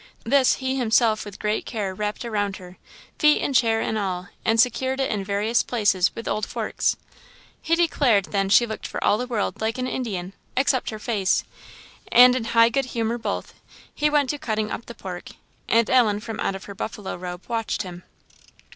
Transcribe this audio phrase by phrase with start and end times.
[0.23, 2.79] This he himself with great care wrapped round her,
[3.19, 6.97] feet and chair and all, and secured it in various places with old forks.
[7.61, 11.43] He declared then she looked for all the world like an Indian, except her face;
[12.11, 13.53] and, in high good humour both,
[13.93, 15.33] he went to cutting up the pork,
[15.69, 18.01] and Ellen from out of her buffalo robe watched him.